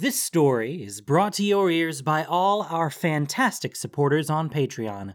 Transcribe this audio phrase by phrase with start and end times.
[0.00, 5.14] This story is brought to your ears by all our fantastic supporters on Patreon.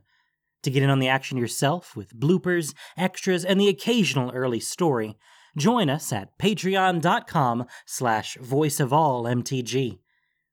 [0.62, 5.18] To get in on the action yourself with bloopers, extras, and the occasional early story,
[5.58, 9.98] join us at patreon.com slash voiceofallmtg.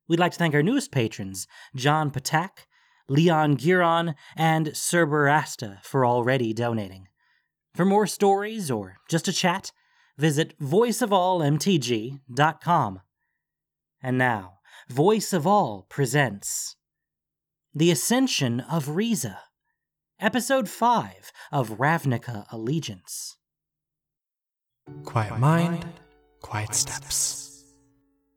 [0.09, 1.47] We'd like to thank our newest patrons,
[1.77, 2.65] John Patak,
[3.11, 7.09] Leon Giron, and Cerberasta for already donating.
[7.75, 9.73] For more stories or just a chat,
[10.17, 13.01] visit voiceofallmtg.com.
[14.03, 14.59] And now,
[14.89, 16.75] Voice of All presents
[17.73, 19.39] The Ascension of Riza,
[20.19, 23.37] Episode 5 of Ravnica Allegiance.
[25.05, 25.87] Quiet mind,
[26.41, 27.65] quiet steps.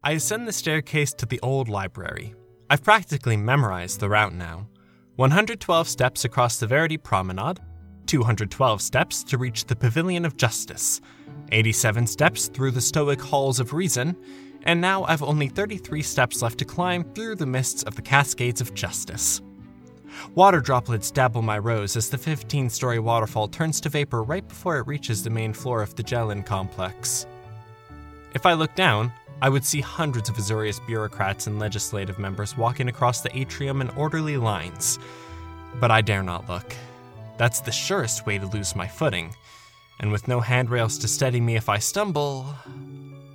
[0.03, 2.36] I ascend the staircase to the old library.
[2.70, 4.67] I've practically memorized the route now.
[5.16, 7.59] 112 steps across the Verity Promenade,
[8.05, 11.02] 212 steps to reach the Pavilion of Justice,
[11.52, 14.16] 87 steps through the Stoic Halls of Reason,
[14.65, 18.61] and now I've only 33 steps left to climb through the mists of the Cascades
[18.61, 19.41] of Justice.
[20.33, 24.77] Water droplets dabble my rose as the 15 story waterfall turns to vapor right before
[24.77, 27.25] it reaches the main floor of the Jelenn complex.
[28.33, 32.88] If I look down, I would see hundreds of Azorius bureaucrats and legislative members walking
[32.88, 34.97] across the atrium in orderly lines.
[35.79, 36.73] But I dare not look.
[37.38, 39.35] That's the surest way to lose my footing.
[40.00, 42.55] And with no handrails to steady me if I stumble.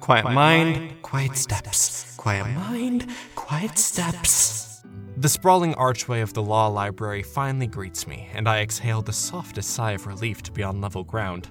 [0.01, 2.17] Quiet, mind, quiet steps.
[2.17, 4.83] Quiet mind, quiet steps.
[5.19, 9.71] The sprawling archway of the law library finally greets me, and I exhale the softest
[9.71, 11.49] sigh of relief to be on level ground.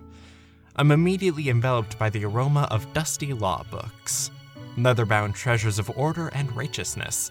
[0.76, 4.32] I'm immediately enveloped by the aroma of dusty law books,
[4.78, 7.30] leather bound treasures of order and righteousness.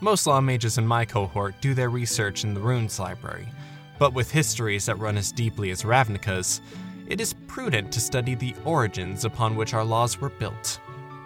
[0.00, 3.46] Most law mages in my cohort do their research in the Runes Library,
[4.00, 6.60] but with histories that run as deeply as Ravnica's,
[7.10, 10.80] it is prudent to study the origins upon which our laws were built.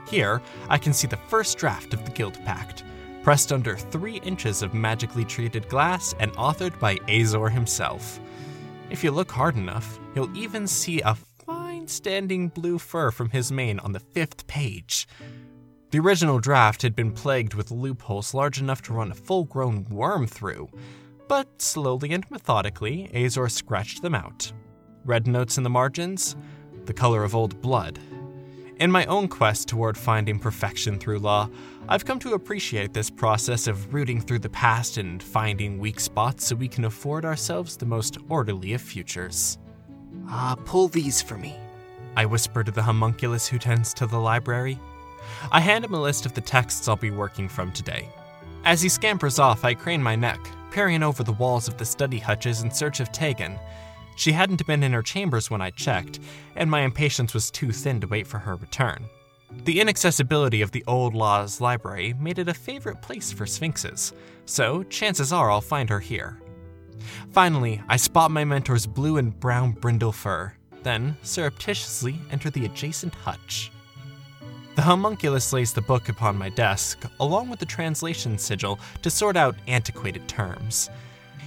[0.09, 2.83] Here, I can see the first draft of the Guild Pact,
[3.23, 8.19] pressed under three inches of magically treated glass and authored by Azor himself.
[8.91, 13.53] If you look hard enough, you'll even see a fine standing blue fur from his
[13.53, 15.07] mane on the fifth page.
[15.91, 19.85] The original draft had been plagued with loopholes large enough to run a full grown
[19.85, 20.69] worm through,
[21.29, 24.53] but slowly and methodically, Azor scratched them out.
[25.05, 26.35] Red notes in the margins,
[26.87, 27.99] the color of old blood.
[28.81, 31.49] In my own quest toward finding perfection through law,
[31.89, 36.47] I've come to appreciate this process of rooting through the past and finding weak spots
[36.47, 39.59] so we can afford ourselves the most orderly of futures.
[40.27, 41.55] Ah, uh, pull these for me,
[42.17, 44.79] I whisper to the homunculus who tends to the library.
[45.53, 48.09] I hand him a list of the texts I'll be working from today.
[48.65, 50.41] As he scampers off, I crane my neck,
[50.71, 53.59] peering over the walls of the study hutches in search of Tegan.
[54.17, 56.21] She hadn't been in her chambers when I checked,
[56.57, 59.05] and my impatience was too thin to wait for her return.
[59.65, 64.13] The inaccessibility of the Old Laws Library made it a favorite place for sphinxes,
[64.47, 66.41] so chances are I'll find her here.
[67.33, 73.15] Finally, I spot my mentor's blue and brown brindle fur, then surreptitiously enter the adjacent
[73.15, 73.71] hutch.
[74.75, 79.37] The homunculus lays the book upon my desk, along with the translation sigil, to sort
[79.37, 80.91] out antiquated terms.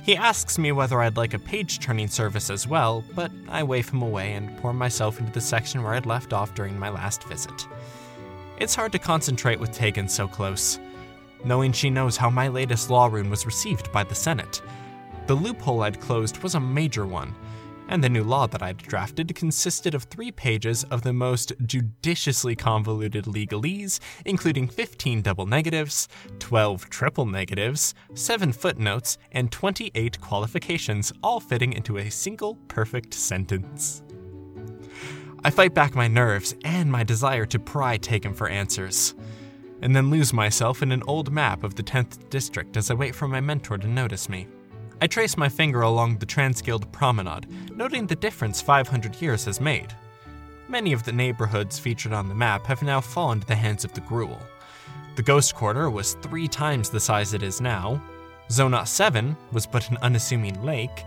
[0.07, 3.89] He asks me whether I'd like a page turning service as well, but I wave
[3.89, 7.25] him away and pour myself into the section where I'd left off during my last
[7.25, 7.67] visit.
[8.57, 10.79] It's hard to concentrate with Tegan so close,
[11.43, 14.61] knowing she knows how my latest law rune was received by the Senate.
[15.25, 17.35] The loophole I'd closed was a major one,
[17.89, 22.55] and the new law that I'd drafted consisted of three pages of the most judiciously
[22.55, 26.07] convoluted legalese, including 15 double negatives,
[26.39, 34.03] 12 triple negatives, 7 footnotes, and 28 qualifications, all fitting into a single perfect sentence.
[35.43, 39.15] I fight back my nerves and my desire to pry Tegan for answers,
[39.81, 43.15] and then lose myself in an old map of the 10th district as I wait
[43.15, 44.47] for my mentor to notice me.
[44.99, 49.93] I trace my finger along the Transguild promenade, noting the difference 500 years has made.
[50.67, 53.93] Many of the neighborhoods featured on the map have now fallen to the hands of
[53.93, 54.41] the Gruul.
[55.15, 58.01] The Ghost Quarter was three times the size it is now,
[58.49, 61.03] Zonot 7 was but an unassuming lake,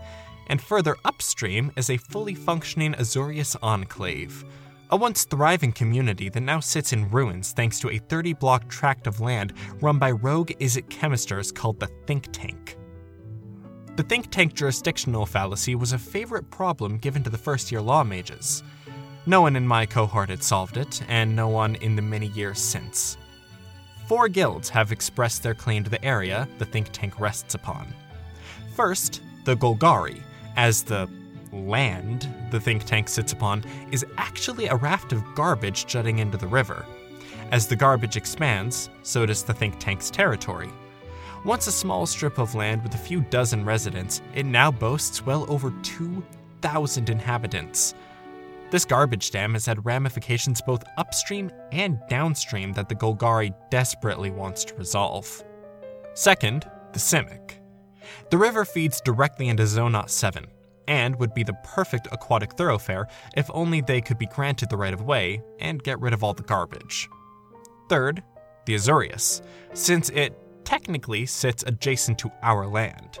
[0.47, 4.45] and further upstream is a fully functioning Azorius enclave,
[4.89, 9.05] a once thriving community that now sits in ruins thanks to a 30 block tract
[9.05, 12.77] of land run by rogue Izzet chemisters called the Think Tank.
[13.97, 18.03] The think tank jurisdictional fallacy was a favorite problem given to the first year law
[18.03, 18.63] mages.
[19.25, 22.59] No one in my cohort had solved it, and no one in the many years
[22.59, 23.17] since.
[24.07, 27.93] Four guilds have expressed their claim to the area the think tank rests upon.
[28.75, 30.21] First, the Golgari,
[30.55, 31.09] as the
[31.51, 36.47] land the think tank sits upon is actually a raft of garbage jutting into the
[36.47, 36.85] river.
[37.51, 40.69] As the garbage expands, so does the think tank's territory.
[41.43, 45.43] Once a small strip of land with a few dozen residents, it now boasts well
[45.49, 47.95] over 2,000 inhabitants.
[48.69, 54.63] This garbage dam has had ramifications both upstream and downstream that the Golgari desperately wants
[54.65, 55.43] to resolve.
[56.13, 57.53] Second, the Simic.
[58.29, 60.45] The river feeds directly into Zonot 7
[60.87, 64.93] and would be the perfect aquatic thoroughfare if only they could be granted the right
[64.93, 67.09] of way and get rid of all the garbage.
[67.89, 68.21] Third,
[68.65, 69.41] the Azorius,
[69.73, 73.19] since it technically sits adjacent to our land.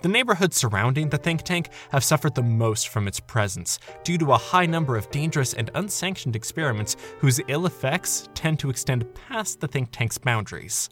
[0.00, 4.32] The neighborhoods surrounding the think tank have suffered the most from its presence due to
[4.32, 9.58] a high number of dangerous and unsanctioned experiments whose ill effects tend to extend past
[9.58, 10.88] the think tank's boundaries.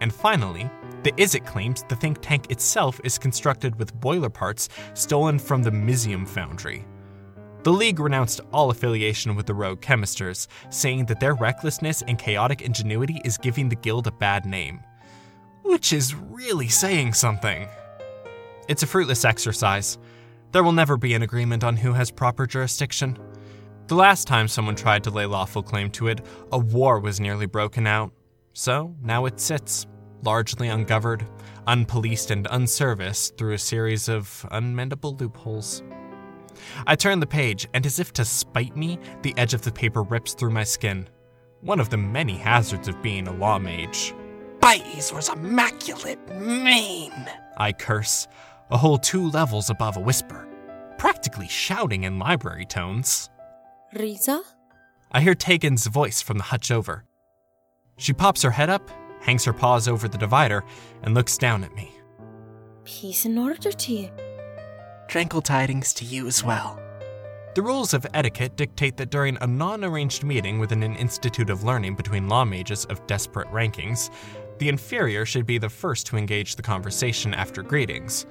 [0.00, 0.68] And finally,
[1.04, 5.70] the Izzet claims the think tank itself is constructed with boiler parts stolen from the
[5.70, 6.84] Mizzium foundry.
[7.62, 12.62] The League renounced all affiliation with the rogue chemisters, saying that their recklessness and chaotic
[12.62, 14.80] ingenuity is giving the guild a bad name.
[15.68, 17.68] Which is really saying something.
[18.68, 19.98] It's a fruitless exercise.
[20.50, 23.18] There will never be an agreement on who has proper jurisdiction.
[23.86, 27.44] The last time someone tried to lay lawful claim to it, a war was nearly
[27.44, 28.12] broken out.
[28.54, 29.86] So now it sits,
[30.22, 31.26] largely ungoverned,
[31.66, 35.82] unpoliced, and unserviced through a series of unmendable loopholes.
[36.86, 40.02] I turn the page, and as if to spite me, the edge of the paper
[40.02, 41.10] rips through my skin.
[41.60, 44.14] One of the many hazards of being a law mage.
[44.60, 47.28] Baizor's immaculate mane!
[47.56, 48.28] I curse,
[48.70, 50.46] a whole two levels above a whisper,
[50.98, 53.30] practically shouting in library tones.
[53.94, 54.42] Riza?
[55.10, 57.04] I hear Tegan's voice from the hutch over.
[57.96, 58.90] She pops her head up,
[59.20, 60.64] hangs her paws over the divider,
[61.02, 61.90] and looks down at me.
[62.84, 64.10] Peace and order to you.
[65.08, 66.78] Tranquil tidings to you as well.
[67.54, 71.64] The rules of etiquette dictate that during a non arranged meeting within an institute of
[71.64, 74.10] learning between law mages of desperate rankings,
[74.58, 78.26] the inferior should be the first to engage the conversation after greetings.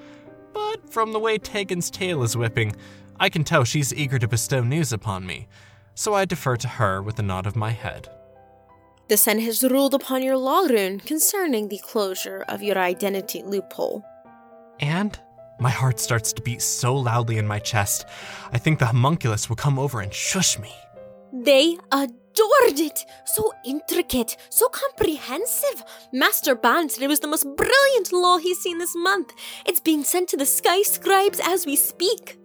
[0.52, 2.74] But from the way Tegan's tail is whipping,
[3.20, 5.48] I can tell she's eager to bestow news upon me,
[5.94, 8.08] so I defer to her with a nod of my head.
[9.08, 14.04] The Sen has ruled upon your law rune concerning the closure of your identity loophole.
[14.80, 15.18] And?
[15.60, 18.06] My heart starts to beat so loudly in my chest,
[18.52, 20.72] I think the homunculus will come over and shush me.
[21.32, 21.76] They
[22.38, 23.04] adored it!
[23.24, 25.84] So intricate, so comprehensive.
[26.12, 29.32] Master Ban said it was the most brilliant law he's seen this month.
[29.66, 32.38] It's being sent to the sky scribes as we speak.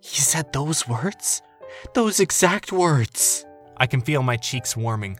[0.00, 1.42] He said those words?
[1.94, 3.44] Those exact words.
[3.76, 5.18] I can feel my cheeks warming,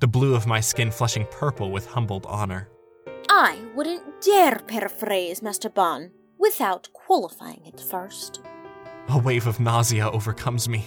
[0.00, 2.68] the blue of my skin flushing purple with humbled honor.
[3.28, 8.40] I wouldn't dare paraphrase Master Ban without qualifying it first.
[9.08, 10.84] A wave of nausea overcomes me.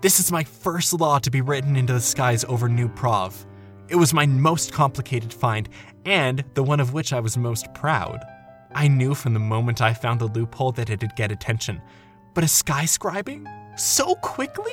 [0.00, 3.34] This is my first law to be written into the skies over New Prahv.
[3.88, 5.68] It was my most complicated find,
[6.04, 8.24] and the one of which I was most proud.
[8.72, 11.82] I knew from the moment I found the loophole that it'd get attention,
[12.32, 13.44] but a skyscribing?
[13.76, 14.72] So quickly?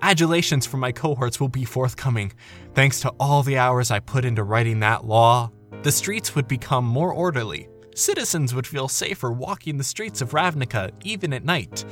[0.00, 2.32] Adulations from my cohorts will be forthcoming.
[2.74, 5.50] Thanks to all the hours I put into writing that law,
[5.82, 7.68] the streets would become more orderly.
[7.94, 11.84] Citizens would feel safer walking the streets of Ravnica even at night.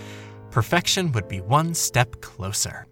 [0.51, 2.87] Perfection would be one step closer.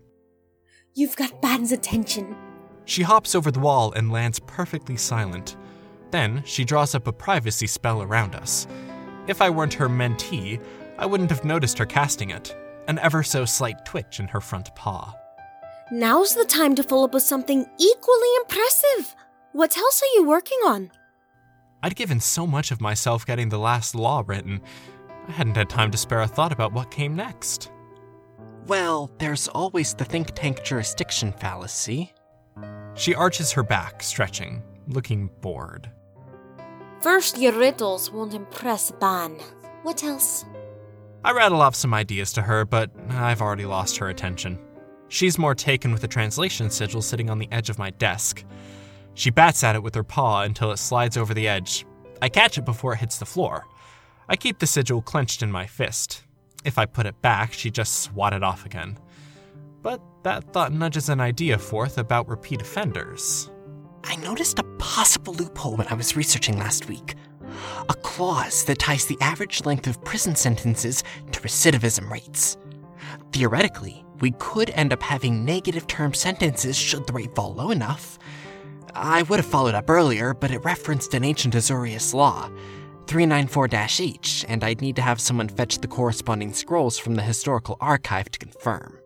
[0.94, 2.36] You've got Ban's attention.
[2.84, 5.56] She hops over the wall and lands perfectly silent.
[6.10, 8.66] Then she draws up a privacy spell around us.
[9.26, 10.62] If I weren't her mentee,
[10.98, 12.56] I wouldn't have noticed her casting it
[12.88, 15.14] an ever so slight twitch in her front paw.
[15.92, 19.14] Now's the time to follow up with something equally impressive.
[19.52, 20.90] What else are you working on?
[21.82, 24.62] I'd given so much of myself getting the last law written,
[25.28, 27.70] I hadn't had time to spare a thought about what came next.
[28.66, 32.12] Well, there's always the think tank jurisdiction fallacy.
[32.94, 35.90] She arches her back, stretching, looking bored.
[37.00, 39.36] First, your riddles won't impress Ban.
[39.82, 40.44] What else?
[41.24, 44.58] I rattle off some ideas to her, but I've already lost her attention.
[45.08, 48.44] She's more taken with the translation sigil sitting on the edge of my desk.
[49.14, 51.86] She bats at it with her paw until it slides over the edge.
[52.20, 53.66] I catch it before it hits the floor.
[54.28, 56.22] I keep the sigil clenched in my fist.
[56.64, 58.98] If I put it back, she just swat it off again.
[59.82, 63.50] But that thought nudges an idea forth about repeat offenders.
[64.04, 67.14] I noticed a possible loophole when I was researching last week
[67.88, 72.56] a clause that ties the average length of prison sentences to recidivism rates.
[73.32, 78.18] Theoretically, we could end up having negative term sentences should the rate fall low enough.
[78.94, 82.50] I would have followed up earlier, but it referenced an ancient Azorius law,
[83.08, 83.68] 394
[84.00, 88.30] H, and I'd need to have someone fetch the corresponding scrolls from the historical archive
[88.30, 88.98] to confirm.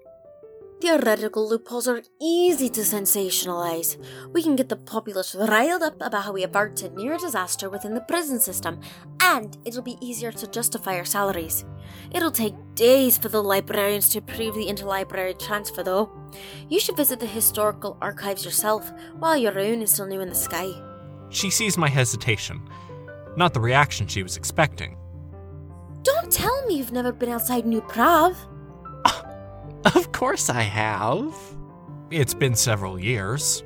[0.80, 4.04] Theoretical loopholes are easy to sensationalize.
[4.32, 8.00] We can get the populace riled up about how we averted near disaster within the
[8.00, 8.80] prison system,
[9.20, 11.64] and it'll be easier to justify our salaries.
[12.10, 16.10] It'll take days for the librarians to approve the interlibrary transfer, though.
[16.68, 18.90] You should visit the historical archives yourself
[19.20, 20.72] while your own is still new in the sky.
[21.28, 22.60] She sees my hesitation,
[23.36, 24.96] not the reaction she was expecting.
[26.02, 28.36] Don't tell me you've never been outside New Prahv.
[29.84, 31.34] Of course I have.
[32.12, 33.64] It's been several years.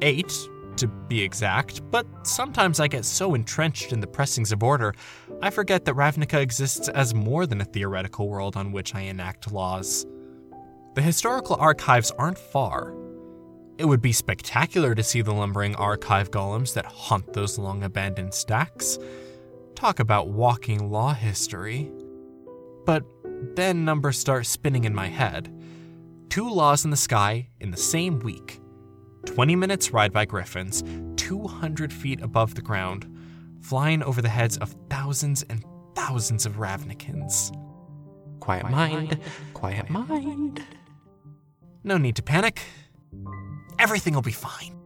[0.00, 0.32] Eight,
[0.76, 4.94] to be exact, but sometimes I get so entrenched in the pressings of order,
[5.42, 9.52] I forget that Ravnica exists as more than a theoretical world on which I enact
[9.52, 10.06] laws.
[10.94, 12.94] The historical archives aren't far.
[13.80, 18.34] It would be spectacular to see the lumbering archive golems that haunt those long abandoned
[18.34, 18.98] stacks.
[19.74, 21.90] Talk about walking law history.
[22.84, 23.04] But
[23.54, 25.50] then numbers start spinning in my head.
[26.28, 28.60] Two laws in the sky in the same week.
[29.24, 30.84] 20 minutes ride by griffins,
[31.16, 33.10] 200 feet above the ground,
[33.62, 37.50] flying over the heads of thousands and thousands of Ravnicans.
[38.40, 39.18] Quiet mind,
[39.54, 40.62] quiet mind.
[41.82, 42.60] No need to panic.
[43.80, 44.76] Everything will be fine.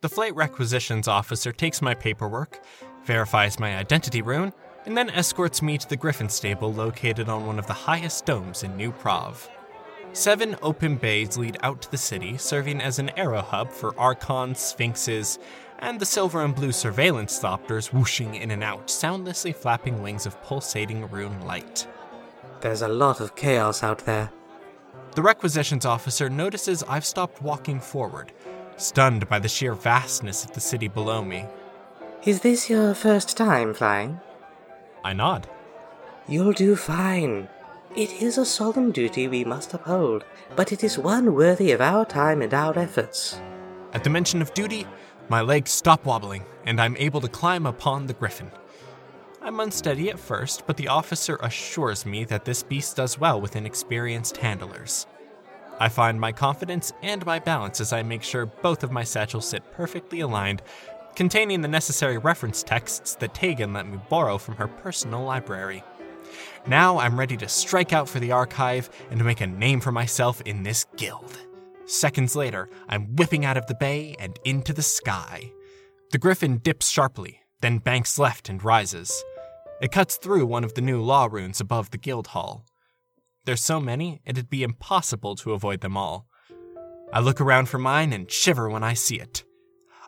[0.00, 2.62] The flight requisitions officer takes my paperwork,
[3.04, 4.52] verifies my identity rune,
[4.86, 8.62] and then escorts me to the Griffin stable located on one of the highest domes
[8.62, 9.48] in New Prahv.
[10.12, 14.60] Seven open bays lead out to the city, serving as an aero hub for archons,
[14.60, 15.40] sphinxes,
[15.80, 20.40] and the silver and blue surveillance thopters whooshing in and out, soundlessly flapping wings of
[20.42, 21.88] pulsating rune light.
[22.60, 24.30] There's a lot of chaos out there.
[25.14, 28.32] The requisitions officer notices I've stopped walking forward,
[28.76, 31.46] stunned by the sheer vastness of the city below me.
[32.24, 34.20] Is this your first time flying?
[35.04, 35.46] I nod.
[36.26, 37.48] You'll do fine.
[37.94, 40.24] It is a solemn duty we must uphold,
[40.56, 43.40] but it is one worthy of our time and our efforts.
[43.92, 44.84] At the mention of duty,
[45.28, 48.50] my legs stop wobbling, and I'm able to climb upon the griffin.
[49.44, 53.56] I'm unsteady at first, but the officer assures me that this beast does well with
[53.56, 55.06] inexperienced handlers.
[55.78, 59.46] I find my confidence and my balance as I make sure both of my satchels
[59.46, 60.62] sit perfectly aligned,
[61.14, 65.84] containing the necessary reference texts that Tegan let me borrow from her personal library.
[66.66, 69.92] Now I'm ready to strike out for the archive and to make a name for
[69.92, 71.38] myself in this guild.
[71.84, 75.52] Seconds later, I'm whipping out of the bay and into the sky.
[76.12, 79.22] The griffin dips sharply, then banks left and rises.
[79.84, 82.64] It cuts through one of the new law runes above the guild hall.
[83.44, 86.26] There's so many, it'd be impossible to avoid them all.
[87.12, 89.44] I look around for mine and shiver when I see it.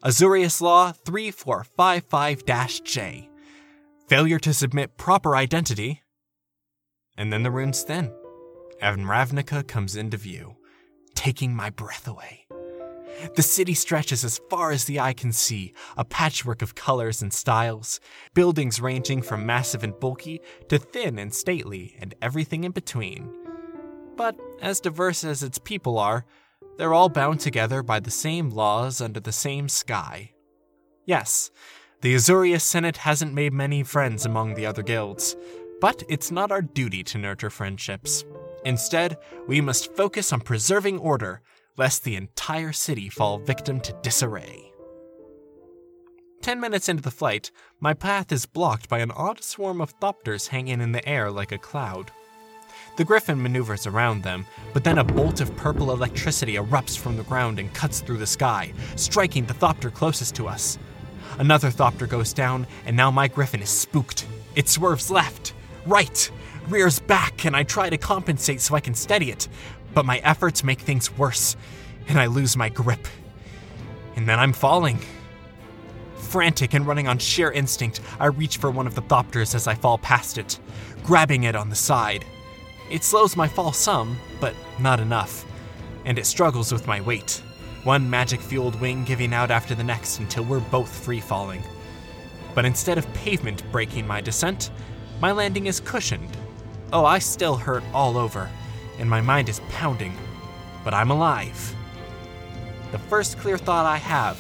[0.03, 3.29] Azorius Law 3455 J.
[4.09, 6.01] Failure to submit proper identity.
[7.19, 8.15] And then the runes thin,
[8.81, 10.57] and Ravnica comes into view,
[11.15, 12.46] taking my breath away.
[13.35, 17.33] The city stretches as far as the eye can see, a patchwork of colors and
[17.33, 18.01] styles,
[18.35, 23.31] buildings ranging from massive and bulky to thin and stately, and everything in between.
[24.17, 26.25] But as diverse as its people are,
[26.77, 30.33] they're all bound together by the same laws under the same sky.
[31.05, 31.51] Yes,
[32.03, 35.37] the Azorius Senate hasn't made many friends among the other guilds,
[35.81, 38.25] but it's not our duty to nurture friendships.
[38.65, 41.41] Instead, we must focus on preserving order,
[41.77, 44.73] lest the entire city fall victim to disarray.
[46.43, 50.49] Ten minutes into the flight, my path is blocked by an odd swarm of thopters
[50.49, 52.13] hanging in the air like a cloud.
[52.97, 57.25] The griffin maneuvers around them, but then a bolt of purple electricity erupts from the
[57.25, 60.79] ground and cuts through the sky, striking the thopter closest to us.
[61.39, 64.27] Another thopter goes down, and now my griffin is spooked.
[64.55, 65.53] It swerves left,
[65.85, 66.31] right,
[66.69, 69.49] rears back, and I try to compensate so I can steady it,
[69.97, 71.57] but my efforts make things worse,
[72.07, 73.09] and I lose my grip.
[74.15, 74.99] And then I'm falling.
[76.19, 79.75] Frantic and running on sheer instinct, I reach for one of the thopters as I
[79.75, 80.61] fall past it,
[81.03, 82.27] grabbing it on the side.
[82.91, 85.47] It slows my fall some, but not enough,
[86.05, 87.43] and it struggles with my weight,
[87.83, 91.63] one magic fueled wing giving out after the next until we're both free falling.
[92.55, 94.71] But instead of pavement breaking my descent,
[95.23, 96.37] my landing is cushioned.
[96.93, 98.51] Oh, I still hurt all over,
[98.99, 100.17] and my mind is pounding,
[100.85, 101.75] but I'm alive.
[102.93, 104.39] The first clear thought I have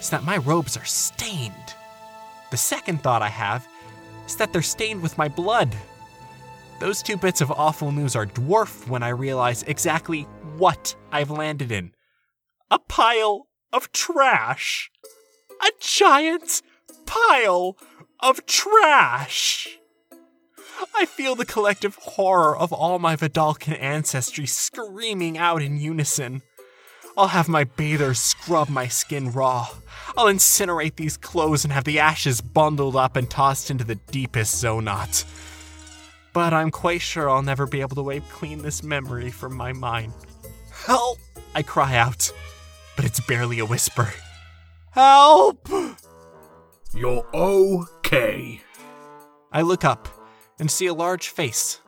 [0.00, 1.74] is that my robes are stained.
[2.50, 3.66] The second thought I have
[4.26, 5.74] is that they're stained with my blood.
[6.80, 10.22] Those two bits of awful news are dwarfed when I realize exactly
[10.56, 11.92] what I've landed in
[12.70, 14.90] a pile of trash.
[15.62, 16.62] A giant
[17.06, 17.76] pile
[18.20, 19.78] of trash.
[20.94, 26.42] I feel the collective horror of all my Vedalken ancestry screaming out in unison.
[27.16, 29.68] I'll have my bathers scrub my skin raw.
[30.16, 34.62] I'll incinerate these clothes and have the ashes bundled up and tossed into the deepest
[34.62, 35.24] Zonot.
[36.32, 39.72] But I'm quite sure I'll never be able to wipe clean this memory from my
[39.72, 40.12] mind.
[40.72, 41.18] Help!
[41.54, 42.32] I cry out,
[42.96, 44.12] but it's barely a whisper.
[44.90, 45.68] Help!
[46.92, 48.60] You're okay.
[49.52, 50.08] I look up
[50.58, 51.80] and see a large face,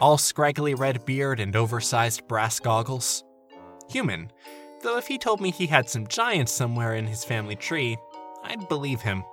[0.00, 3.24] all scraggly red beard and oversized brass goggles.
[3.90, 4.30] Human,
[4.82, 7.96] though if he told me he had some giants somewhere in his family tree,
[8.42, 9.24] I'd believe him.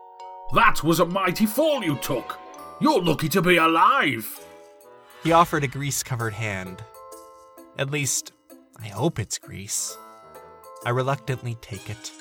[0.53, 2.39] That was a mighty fall you took.
[2.80, 4.27] You're lucky to be alive.
[5.24, 6.84] He offered a grease covered hand.
[7.77, 8.34] At least,
[8.80, 9.98] I hope it's grease.
[10.86, 12.12] I reluctantly take it.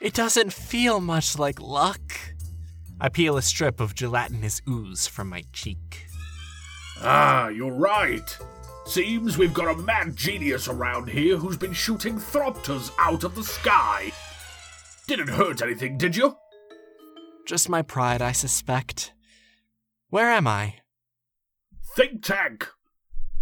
[0.00, 2.00] It doesn't feel much like luck.
[3.00, 6.06] I peel a strip of gelatinous ooze from my cheek.
[7.00, 8.36] Ah, you're right.
[8.86, 13.44] Seems we've got a mad genius around here who's been shooting thopters out of the
[13.44, 14.10] sky.
[15.06, 16.36] Didn't hurt anything, did you?
[17.46, 19.12] Just my pride, I suspect.
[20.10, 20.76] Where am I?
[21.94, 22.68] Think tank.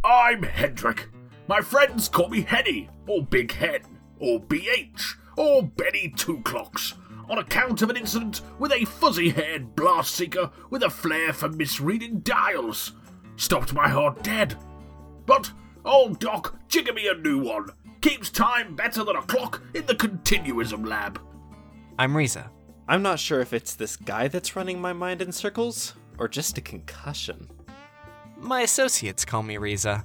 [0.04, 1.08] I'm Hendrik.
[1.48, 3.82] My friends call me Henny, or Big Hen,
[4.18, 6.94] or BH, or Benny Two Clocks,
[7.28, 11.48] on account of an incident with a fuzzy haired blast seeker with a flair for
[11.48, 12.92] misreading dials.
[13.36, 14.56] Stopped my heart dead.
[15.26, 15.50] But
[15.84, 17.68] old Doc jigger me a new one.
[18.00, 21.20] Keeps time better than a clock in the continuism lab.
[21.98, 22.50] I'm Riza.
[22.88, 26.56] I'm not sure if it's this guy that's running my mind in circles, or just
[26.56, 27.48] a concussion.
[28.38, 30.04] My associates call me Riza.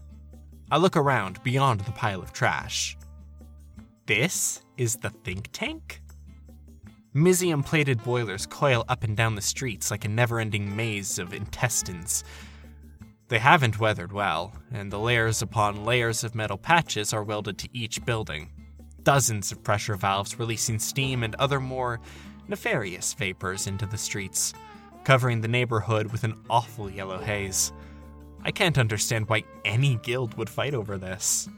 [0.71, 2.97] I look around beyond the pile of trash.
[4.07, 6.00] This is the think tank?
[7.13, 11.33] Mizzium plated boilers coil up and down the streets like a never ending maze of
[11.33, 12.23] intestines.
[13.27, 17.69] They haven't weathered well, and the layers upon layers of metal patches are welded to
[17.73, 18.49] each building.
[19.03, 21.99] Dozens of pressure valves releasing steam and other more
[22.47, 24.53] nefarious vapors into the streets,
[25.03, 27.73] covering the neighborhood with an awful yellow haze.
[28.45, 31.49] I can't understand why any guild would fight over this.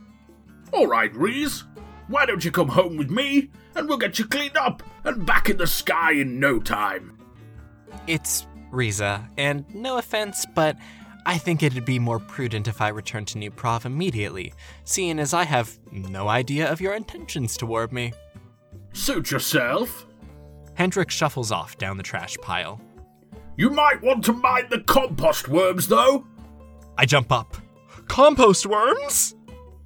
[0.71, 1.63] All right, Reese.
[2.07, 5.49] Why don't you come home with me, and we'll get you cleaned up and back
[5.49, 7.17] in the sky in no time.
[8.07, 10.77] It's Riza, and no offense, but
[11.25, 15.33] I think it'd be more prudent if I returned to New Prahv immediately, seeing as
[15.33, 18.13] I have no idea of your intentions toward me.
[18.93, 20.05] Suit yourself.
[20.75, 22.81] Hendrik shuffles off down the trash pile.
[23.55, 26.25] You might want to mind the compost worms, though.
[26.97, 27.55] I jump up.
[28.07, 29.35] Compost worms?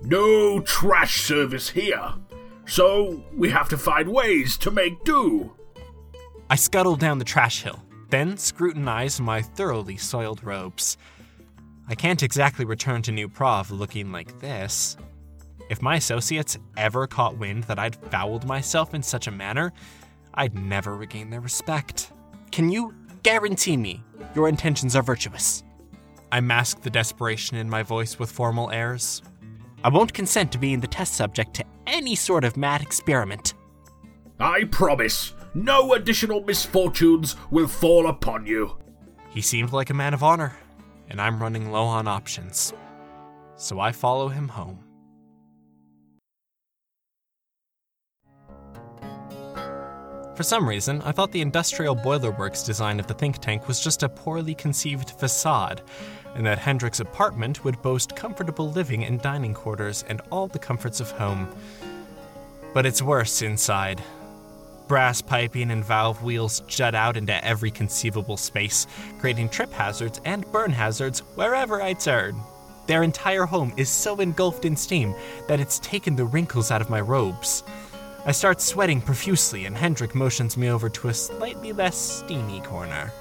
[0.02, 2.14] No trash service here.
[2.66, 5.54] So we have to find ways to make do.
[6.50, 10.98] I scuttle down the trash hill, then scrutinize my thoroughly soiled robes.
[11.88, 14.98] I can't exactly return to New Prahv looking like this.
[15.70, 19.74] If my associates ever caught wind that I'd fouled myself in such a manner,
[20.34, 22.12] I'd never regain their respect.
[22.52, 24.04] Can you guarantee me
[24.36, 25.64] your intentions are virtuous?
[26.32, 29.22] I mask the desperation in my voice with formal airs.
[29.84, 33.54] I won't consent to being the test subject to any sort of mad experiment.
[34.40, 38.78] I promise, no additional misfortunes will fall upon you.
[39.30, 40.58] He seemed like a man of honor,
[41.10, 42.74] and I'm running low on options.
[43.56, 44.84] So I follow him home.
[50.36, 53.84] For some reason, I thought the industrial boiler works design of the think tank was
[53.84, 55.82] just a poorly conceived facade,
[56.38, 61.00] and that Hendrik's apartment would boast comfortable living and dining quarters and all the comforts
[61.00, 61.50] of home.
[62.74, 64.02] But it's worse inside.
[64.88, 68.86] Brass piping and valve wheels jut out into every conceivable space,
[69.20, 72.40] creating trip hazards and burn hazards wherever I turn.
[72.86, 75.14] Their entire home is so engulfed in steam
[75.48, 77.64] that it's taken the wrinkles out of my robes.
[78.26, 83.12] I start sweating profusely, and Hendrik motions me over to a slightly less steamy corner.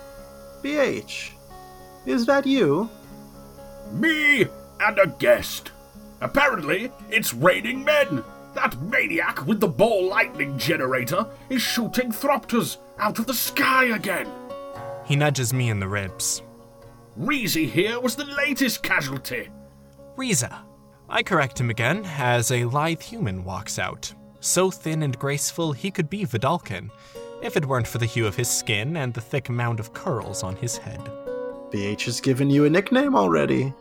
[0.63, 1.31] BH,
[2.07, 2.89] is that you?
[3.93, 4.47] Me
[4.81, 5.71] and a guest.
[6.21, 8.25] Apparently, it's raining men.
[8.55, 14.29] That maniac with the ball lightning generator is shooting thopters out of the sky again.
[15.05, 16.43] He nudges me in the ribs.
[17.19, 19.49] Reezy here was the latest casualty.
[20.17, 20.63] Riza.
[21.09, 24.13] I correct him again as a lithe human walks out.
[24.41, 26.91] So thin and graceful he could be Vedalken,
[27.43, 30.43] if it weren't for the hue of his skin and the thick mound of curls
[30.43, 31.01] on his head.
[31.71, 33.73] BH has given you a nickname already.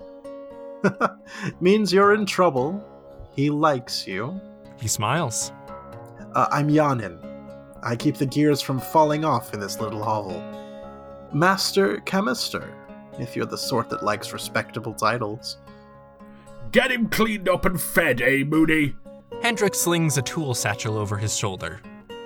[1.59, 2.83] Means you're in trouble.
[3.35, 4.39] He likes you.
[4.77, 5.51] He smiles.
[6.33, 7.19] Uh, I'm Yanin.
[7.83, 10.41] I keep the gears from falling off in this little hovel.
[11.33, 12.73] Master Chemister.
[13.19, 15.57] if you're the sort that likes respectable titles.
[16.71, 18.95] Get him cleaned up and fed, eh, Mooney?
[19.41, 21.79] Hendrik slings a tool satchel over his shoulder.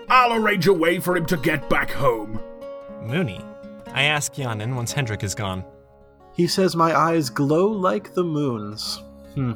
[0.10, 2.40] I'll arrange a way for him to get back home.
[3.04, 3.42] Mooney.
[3.94, 5.64] I ask Yanin once Hendrik is gone.
[6.34, 9.04] He says my eyes glow like the moon's.
[9.34, 9.54] Hmm.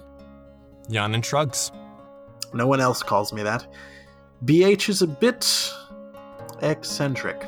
[0.89, 1.71] Yanin shrugs.
[2.53, 3.65] No one else calls me that.
[4.45, 5.71] BH is a bit
[6.61, 7.41] eccentric,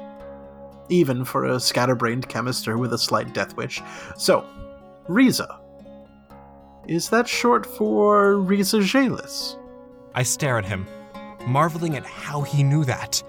[0.89, 3.81] even for a scatterbrained chemister with a slight death wish.
[4.17, 4.45] So,
[5.07, 5.59] Riza.
[6.87, 9.57] Is that short for Riza Jalis?
[10.13, 10.87] I stare at him,
[11.47, 13.21] marveling at how he knew that,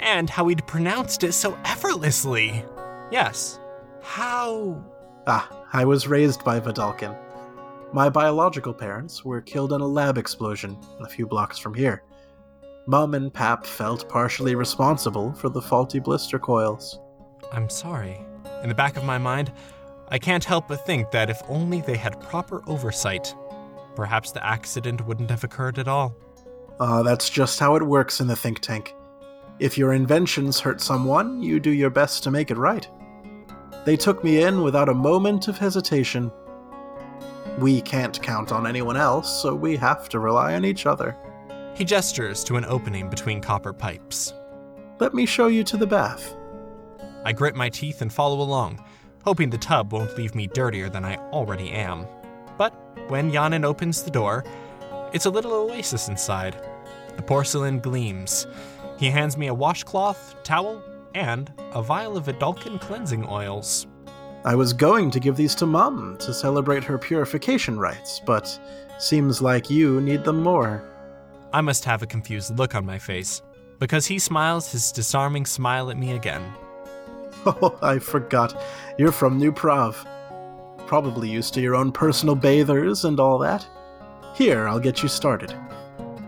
[0.00, 2.64] and how he'd pronounced it so effortlessly.
[3.14, 3.60] Yes.
[4.02, 4.84] How?
[5.28, 7.16] Ah, I was raised by Vedalken.
[7.92, 12.02] My biological parents were killed in a lab explosion a few blocks from here.
[12.88, 16.98] Mum and Pap felt partially responsible for the faulty blister coils.
[17.52, 18.18] I'm sorry.
[18.64, 19.52] In the back of my mind,
[20.08, 23.32] I can't help but think that if only they had proper oversight,
[23.94, 26.16] perhaps the accident wouldn't have occurred at all.
[26.80, 28.92] Ah, that's just how it works in the think tank.
[29.60, 32.88] If your inventions hurt someone, you do your best to make it right.
[33.84, 36.32] They took me in without a moment of hesitation.
[37.58, 41.16] We can't count on anyone else, so we have to rely on each other.
[41.74, 44.32] He gestures to an opening between copper pipes.
[45.00, 46.34] Let me show you to the bath.
[47.24, 48.82] I grit my teeth and follow along,
[49.24, 52.06] hoping the tub won't leave me dirtier than I already am.
[52.56, 52.72] But
[53.08, 54.44] when Yanin opens the door,
[55.12, 56.56] it's a little oasis inside.
[57.16, 58.46] The porcelain gleams.
[58.98, 60.82] He hands me a washcloth, towel,
[61.14, 63.86] and a vial of Vedalken cleansing oils.
[64.44, 68.60] I was going to give these to Mum to celebrate her purification rites, but
[68.98, 70.84] seems like you need them more.
[71.52, 73.42] I must have a confused look on my face,
[73.78, 76.42] because he smiles his disarming smile at me again.
[77.46, 78.58] Oh, I forgot.
[78.96, 79.94] You're from New Prahv.
[80.86, 83.66] Probably used to your own personal bathers and all that.
[84.34, 85.54] Here, I'll get you started.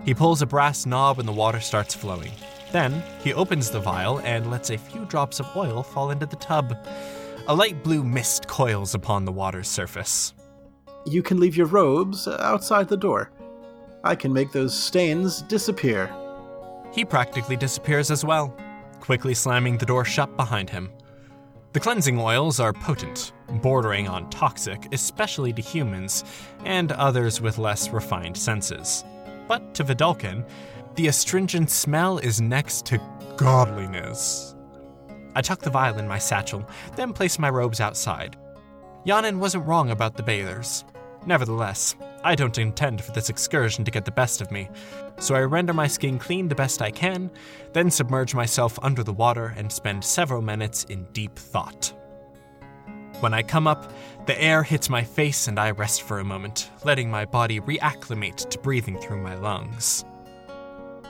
[0.05, 2.33] He pulls a brass knob and the water starts flowing.
[2.73, 6.37] Then, he opens the vial and lets a few drops of oil fall into the
[6.37, 6.77] tub.
[7.49, 10.35] A light blue mist coils upon the water's surface.
[11.07, 13.31] You can leave your robes outside the door.
[14.03, 16.13] I can make those stains disappear.
[16.93, 18.57] He practically disappears as well,
[19.01, 20.91] quickly slamming the door shut behind him.
[21.73, 26.25] The cleansing oils are potent, bordering on toxic, especially to humans
[26.65, 29.05] and others with less refined senses.
[29.47, 30.45] But to Vedalken,
[30.97, 32.99] the astringent smell is next to
[33.37, 34.55] godliness.
[35.35, 38.37] I tuck the vial in my satchel, then place my robes outside.
[39.07, 40.87] Yanin wasn't wrong about the bathers.
[41.27, 44.71] Nevertheless, I don't intend for this excursion to get the best of me,
[45.19, 47.31] so I render my skin clean the best I can,
[47.75, 51.93] then submerge myself under the water and spend several minutes in deep thought.
[53.21, 53.93] When I come up,
[54.25, 58.49] the air hits my face and I rest for a moment, letting my body reacclimate
[58.49, 60.05] to breathing through my lungs.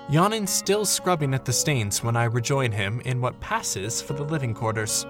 [0.08, 4.22] Yanin's still scrubbing at the stains when I rejoin him in what passes for the
[4.22, 5.04] living quarters.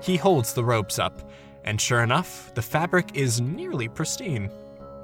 [0.00, 1.30] He holds the robes up,
[1.64, 4.50] and sure enough, the fabric is nearly pristine.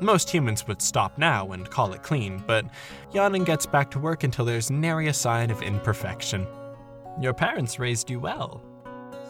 [0.01, 2.65] Most humans would stop now and call it clean, but
[3.13, 6.47] Yanin gets back to work until there's nary a sign of imperfection.
[7.21, 8.63] Your parents raised you well.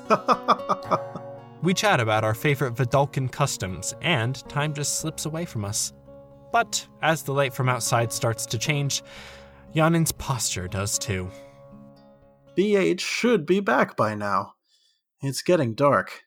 [1.62, 5.92] we chat about our favorite Vedalken customs, and time just slips away from us.
[6.52, 9.02] But as the light from outside starts to change,
[9.74, 11.28] Yanin's posture does too.
[12.56, 14.54] BH should be back by now.
[15.20, 16.24] It's getting dark.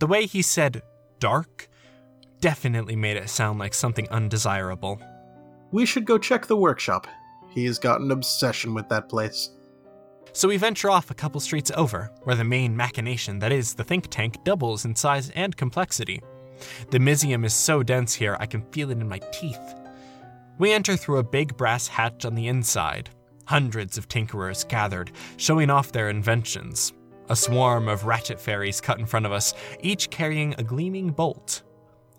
[0.00, 0.82] The way he said
[1.20, 1.68] dark
[2.40, 5.00] definitely made it sound like something undesirable.
[5.70, 7.06] We should go check the workshop.
[7.50, 9.50] He's got an obsession with that place.
[10.32, 13.84] So we venture off a couple streets over, where the main machination that is the
[13.84, 16.20] think tank doubles in size and complexity.
[16.90, 19.74] The Mizzium is so dense here I can feel it in my teeth.
[20.62, 23.10] We enter through a big brass hatch on the inside.
[23.46, 26.92] Hundreds of tinkerers gathered, showing off their inventions.
[27.30, 31.64] A swarm of ratchet fairies cut in front of us, each carrying a gleaming bolt.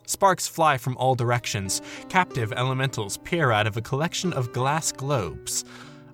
[0.08, 1.82] Sparks fly from all directions.
[2.10, 5.64] Captive elementals peer out of a collection of glass globes.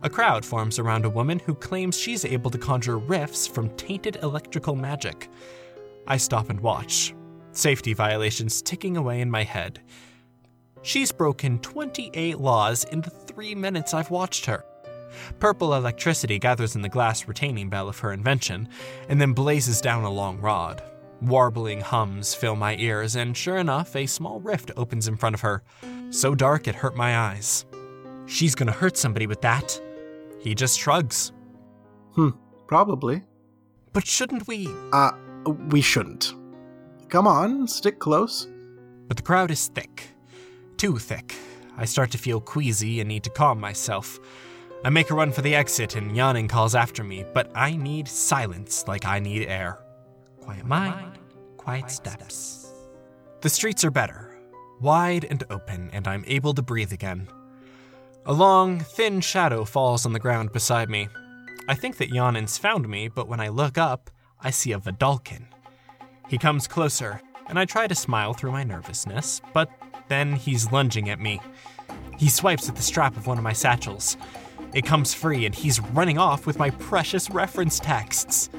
[0.04, 4.18] A crowd forms around a woman who claims she's able to conjure rifts from tainted
[4.22, 5.30] electrical magic.
[6.06, 7.12] I stop and watch,
[7.54, 9.82] safety violations ticking away in my head.
[10.82, 14.66] She's broken 28 laws in the three minutes I've watched her.
[15.40, 18.70] Purple electricity gathers in the glass retaining bell of her invention,
[19.10, 20.84] and then blazes down a long rod.
[21.22, 25.42] Warbling hums fill my ears, and sure enough, a small rift opens in front of
[25.42, 25.64] her,
[26.12, 27.66] so dark it hurt my eyes.
[28.26, 29.82] She's gonna hurt somebody with that.
[30.40, 31.34] He just shrugs.
[32.14, 32.30] Hmm,
[32.68, 33.24] probably.
[33.92, 34.70] But shouldn't we?
[34.94, 35.12] Uh,
[35.70, 36.36] we shouldn't.
[37.10, 38.48] Come on, stick close.
[39.08, 40.10] But the crowd is thick.
[40.80, 41.36] Too thick.
[41.76, 44.18] I start to feel queasy and need to calm myself.
[44.86, 48.08] I make a run for the exit and Yanin calls after me, but I need
[48.08, 49.78] silence like I need air.
[50.40, 51.20] Quiet mind,
[51.58, 52.72] quiet steps.
[53.42, 54.40] The streets are better,
[54.80, 57.28] wide and open, and I'm able to breathe again.
[58.26, 61.10] A long, thin shadow falls on the ground beside me.
[61.68, 65.48] I think that Yanin's found me, but when I look up, I see a Vedalken.
[66.30, 69.70] He comes closer, and I try to smile through my nervousness, but
[70.10, 71.40] then he's lunging at me.
[72.18, 74.18] He swipes at the strap of one of my satchels.
[74.74, 78.50] It comes free, and he's running off with my precious reference texts.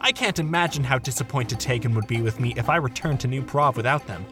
[0.00, 3.42] I can't imagine how disappointed Tegan would be with me if I returned to New
[3.42, 4.24] Prahv without them.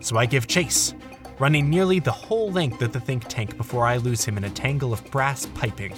[0.00, 0.94] So I give chase,
[1.38, 4.50] running nearly the whole length of the think tank before I lose him in a
[4.50, 5.94] tangle of brass piping.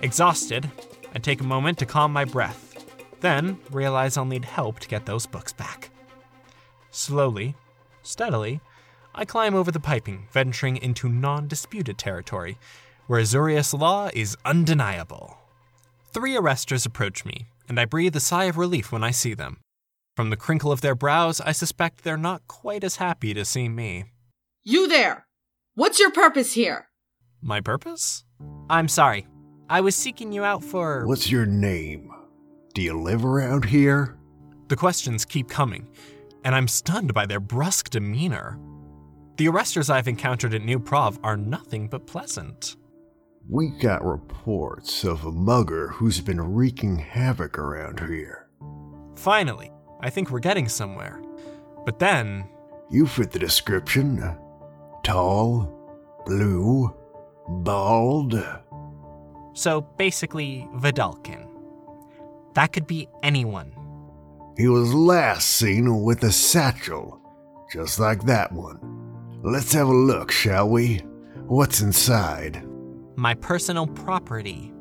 [0.00, 0.70] Exhausted,
[1.14, 2.86] I take a moment to calm my breath,
[3.20, 5.90] then realize I'll need help to get those books back.
[6.90, 7.56] Slowly,
[8.02, 8.60] steadily,
[9.18, 12.56] I climb over the piping, venturing into non disputed territory,
[13.08, 15.36] where Azorius law is undeniable.
[16.12, 19.58] Three arresters approach me, and I breathe a sigh of relief when I see them.
[20.14, 23.68] From the crinkle of their brows, I suspect they're not quite as happy to see
[23.68, 24.04] me.
[24.62, 25.26] You there!
[25.74, 26.88] What's your purpose here?
[27.42, 28.22] My purpose?
[28.70, 29.26] I'm sorry.
[29.68, 31.04] I was seeking you out for.
[31.08, 32.12] What's your name?
[32.72, 34.16] Do you live around here?
[34.68, 35.88] The questions keep coming,
[36.44, 38.60] and I'm stunned by their brusque demeanor.
[39.38, 42.74] The arresters I've encountered at New Prahv are nothing but pleasant.
[43.48, 48.48] We got reports of a mugger who's been wreaking havoc around here.
[49.14, 49.70] Finally,
[50.00, 51.22] I think we're getting somewhere.
[51.86, 52.44] But then,
[52.90, 54.36] You fit the description.
[55.04, 55.72] Tall,
[56.26, 56.92] blue,
[57.48, 58.34] bald.
[59.54, 61.46] so basically, Vedalken.
[62.54, 63.72] That could be anyone.
[64.56, 67.20] He was last seen with a satchel,
[67.72, 68.97] just like that one.
[69.42, 70.96] Let's have a look, shall we?
[71.46, 72.66] What's inside?
[73.14, 74.72] My personal property.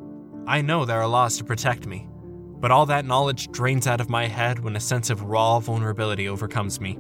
[0.48, 2.08] I know there are laws to protect me,
[2.60, 6.28] but all that knowledge drains out of my head when a sense of raw vulnerability
[6.28, 6.98] overcomes me.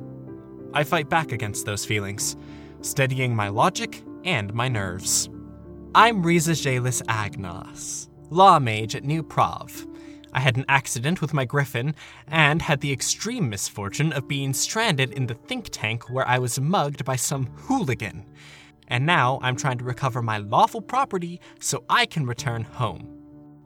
[0.75, 2.37] I fight back against those feelings,
[2.81, 5.27] steadying my logic and my nerves.
[5.95, 9.87] I'm Riza Jalis Agnos, law mage at New Prahv.
[10.37, 11.95] I had an accident with my griffin
[12.27, 16.59] and had the extreme misfortune of being stranded in the think tank where I was
[16.59, 18.23] mugged by some hooligan.
[18.87, 23.17] And now I'm trying to recover my lawful property so I can return home.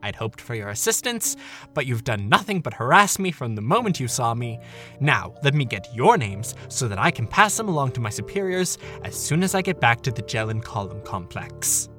[0.02, 1.36] I'd hoped for your assistance,
[1.74, 4.58] but you've done nothing but harass me from the moment you saw me.
[5.02, 8.10] Now, let me get your names so that I can pass them along to my
[8.10, 11.90] superiors as soon as I get back to the Jelenn Column complex.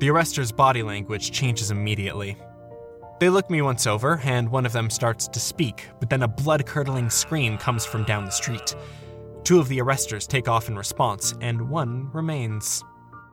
[0.00, 2.36] The arrester's body language changes immediately.
[3.18, 6.28] They look me once over, and one of them starts to speak, but then a
[6.28, 8.76] blood curdling scream comes from down the street.
[9.42, 12.84] Two of the arresters take off in response, and one remains.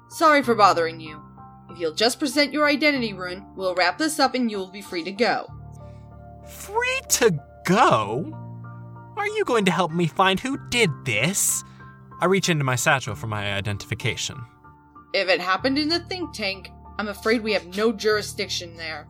[0.10, 1.22] Sorry for bothering you.
[1.70, 5.04] If you'll just present your identity rune, we'll wrap this up and you'll be free
[5.04, 5.48] to go.
[6.48, 8.32] Free to go?
[9.18, 11.64] Are you going to help me find who did this?
[12.22, 14.40] I reach into my satchel for my identification.
[15.14, 16.70] If it happened in the think tank,
[17.00, 19.08] I'm afraid we have no jurisdiction there.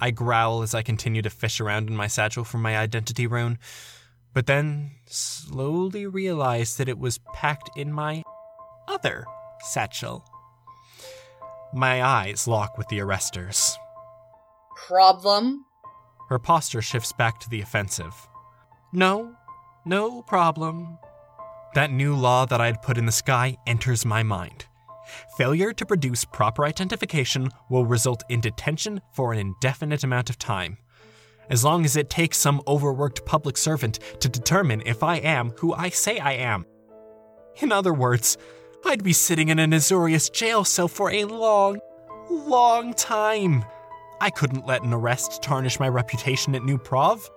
[0.00, 3.58] I growl as I continue to fish around in my satchel for my identity rune,
[4.32, 8.22] but then slowly realize that it was packed in my
[8.88, 9.26] other
[9.60, 10.24] satchel.
[11.74, 13.74] My eyes lock with the arresters.
[14.86, 15.66] Problem?
[16.28, 18.14] Her posture shifts back to the offensive.
[18.92, 19.34] No,
[19.84, 20.98] no problem.
[21.74, 24.66] That new law that I'd put in the sky enters my mind.
[25.36, 30.78] Failure to produce proper identification will result in detention for an indefinite amount of time.
[31.48, 35.74] As long as it takes some overworked public servant to determine if I am who
[35.74, 36.64] I say I am.
[37.60, 38.38] In other words,
[38.84, 41.80] I'd be sitting in an Azorius jail cell for a long,
[42.30, 43.64] long time.
[44.20, 47.28] I couldn't let an arrest tarnish my reputation at New Prahv.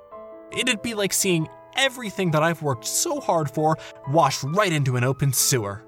[0.52, 3.78] It'd be like seeing everything that I've worked so hard for
[4.10, 5.84] wash right into an open sewer.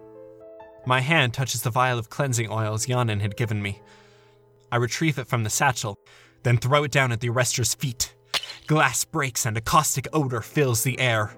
[0.88, 3.82] My hand touches the vial of cleansing oils Yanin had given me.
[4.72, 5.98] I retrieve it from the satchel,
[6.44, 8.14] then throw it down at the arrester's feet.
[8.68, 11.36] Glass breaks and a caustic odor fills the air.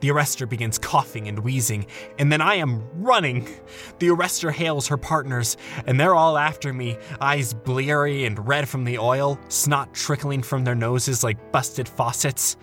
[0.00, 1.86] The arrester begins coughing and wheezing,
[2.18, 3.48] and then I am running.
[3.98, 8.84] The arrester hails her partners, and they're all after me, eyes bleary and red from
[8.84, 12.56] the oil, snot trickling from their noses like busted faucets.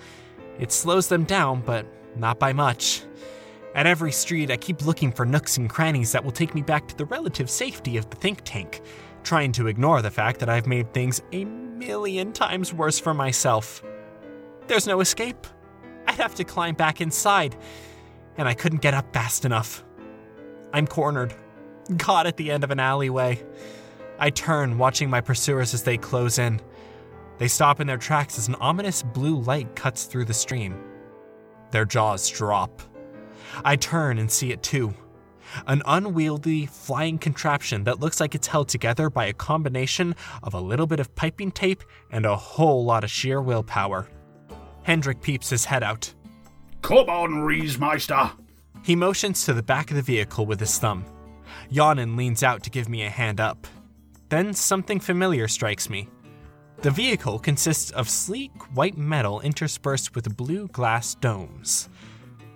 [0.60, 1.88] It slows them down, but
[2.18, 3.04] not by much.
[3.76, 6.88] At every street, I keep looking for nooks and crannies that will take me back
[6.88, 8.82] to the relative safety of the think tank,
[9.24, 13.84] trying to ignore the fact that I've made things a million times worse for myself.
[14.68, 15.46] There's no escape.
[16.08, 17.56] I'd have to climb back inside,
[18.38, 19.86] and I couldn't get up fast enough.
[20.74, 21.36] I'm cornered,
[22.00, 23.44] caught at the end of an alleyway.
[24.18, 26.60] I turn, watching my pursuers as they close in.
[27.38, 30.78] They stop in their tracks as an ominous blue light cuts through the stream.
[31.72, 32.82] Their jaws drop.
[33.64, 34.94] I turn and see it too.
[35.68, 40.60] An unwieldy, flying contraption that looks like it's held together by a combination of a
[40.60, 44.08] little bit of piping tape and a whole lot of sheer willpower.
[44.84, 46.14] Hendrik peeps his head out.
[46.82, 48.32] Come on, Riesmeister.
[48.84, 51.06] He motions to the back of the vehicle with his thumb.
[51.72, 53.68] Yanin leans out to give me a hand up.
[54.30, 56.10] Then something familiar strikes me.
[56.82, 61.90] The vehicle consists of sleek white metal interspersed with blue glass domes.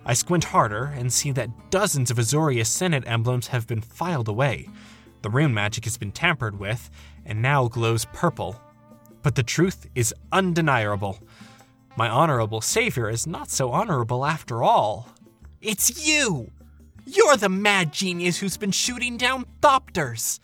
[0.06, 4.68] I squint harder and see that dozens of Azorius Senate emblems have been filed away.
[5.22, 6.90] The rune magic has been tampered with
[7.24, 8.60] and now glows purple.
[9.22, 11.18] But the truth is undeniable.
[11.96, 15.08] My honorable savior is not so honorable after all.
[15.62, 16.50] It's you!
[17.06, 20.40] You're the mad genius who's been shooting down Thopters!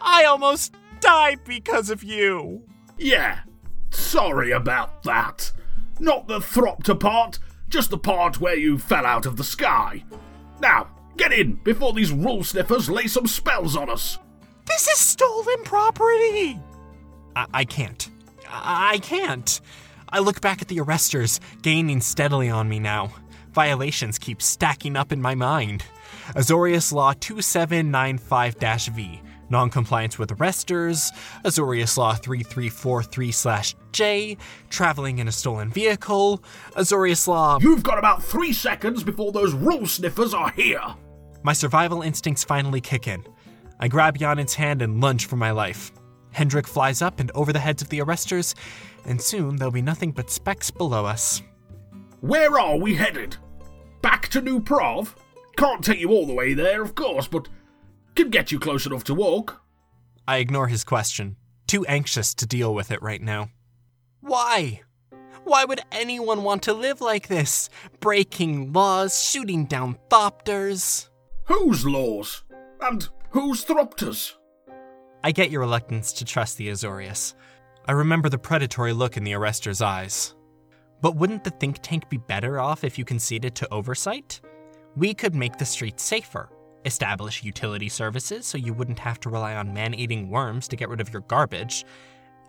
[0.00, 2.62] I almost died because of you!
[2.98, 3.40] Yeah,
[3.90, 5.50] sorry about that.
[5.98, 7.38] Not the Thopter part,
[7.72, 10.04] just the part where you fell out of the sky.
[10.60, 14.18] Now, get in before these rule sniffers lay some spells on us.
[14.66, 16.60] This is stolen property!
[17.34, 18.10] I, I can't.
[18.46, 19.60] I-, I can't.
[20.10, 23.10] I look back at the arresters, gaining steadily on me now.
[23.54, 25.82] Violations keep stacking up in my mind.
[26.36, 29.20] Azorius Law 2795 V
[29.52, 31.12] noncompliance with arresters,
[31.44, 34.36] Azorius Law 3343 J,
[34.70, 37.58] traveling in a stolen vehicle, Azorius Law.
[37.60, 40.82] You've got about three seconds before those rule sniffers are here.
[41.44, 43.24] My survival instincts finally kick in.
[43.78, 45.92] I grab Yanin's hand and lunge for my life.
[46.32, 48.54] Hendrik flies up and over the heads of the arresters,
[49.04, 51.42] and soon there'll be nothing but specks below us.
[52.20, 53.36] Where are we headed?
[54.00, 55.14] Back to New Prahv?
[55.56, 57.48] Can't take you all the way there, of course, but
[58.14, 59.62] can get you close enough to walk.
[60.26, 63.50] I ignore his question, too anxious to deal with it right now.
[64.20, 64.82] Why?
[65.44, 67.68] Why would anyone want to live like this?
[68.00, 71.08] Breaking laws, shooting down thopters.
[71.46, 72.44] Whose laws?
[72.80, 74.34] And whose thopters?
[75.24, 77.34] I get your reluctance to trust the Azorius.
[77.86, 80.36] I remember the predatory look in the arrester's eyes.
[81.00, 84.40] But wouldn't the think tank be better off if you conceded to oversight?
[84.94, 86.48] We could make the streets safer,
[86.84, 90.88] establish utility services so you wouldn't have to rely on man eating worms to get
[90.88, 91.84] rid of your garbage,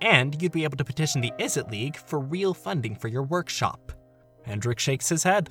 [0.02, 3.92] and you'd be able to petition the Izzet League for real funding for your workshop.
[4.44, 5.50] Hendrik shakes his head.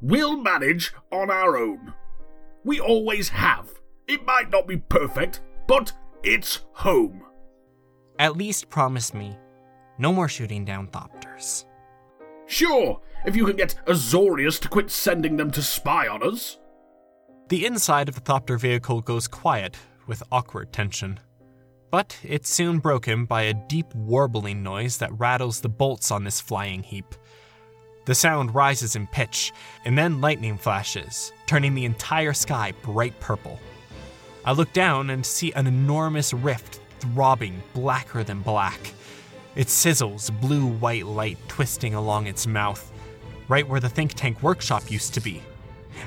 [0.00, 1.92] We'll manage on our own.
[2.64, 3.70] We always have.
[4.08, 7.22] It might not be perfect, but it's home.
[8.18, 9.36] At least promise me
[10.00, 11.66] no more shooting down Thopters.
[12.46, 16.58] Sure, if you can get Azorius to quit sending them to spy on us.
[17.50, 21.18] The inside of the Thopter vehicle goes quiet, with awkward tension.
[21.90, 26.40] But it's soon broken by a deep warbling noise that rattles the bolts on this
[26.40, 27.12] flying heap.
[28.06, 29.52] The sound rises in pitch,
[29.84, 33.58] and then lightning flashes, turning the entire sky bright purple.
[34.44, 38.94] I look down and see an enormous rift throbbing blacker than black.
[39.56, 42.92] It sizzles blue white light twisting along its mouth,
[43.48, 45.42] right where the think tank workshop used to be.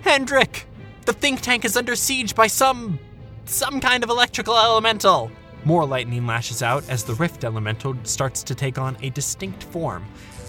[0.04, 0.68] Hendrik!
[1.06, 2.98] The think tank is under siege by some.
[3.46, 5.30] some kind of electrical elemental.
[5.66, 10.06] More lightning lashes out as the rift elemental starts to take on a distinct form,